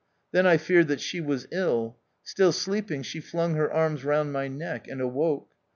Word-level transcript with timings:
Then 0.31 0.47
I 0.47 0.57
feared 0.57 0.87
that 0.87 0.99
she 0.99 1.21
was 1.21 1.47
ill. 1.51 1.95
Still 2.23 2.51
sleeping, 2.51 3.03
she 3.03 3.19
flung 3.19 3.53
her 3.53 3.71
arms 3.71 4.03
round 4.03 4.33
my 4.33 4.47
neck, 4.47 4.87
and 4.87 4.99
awoke. 4.99 5.51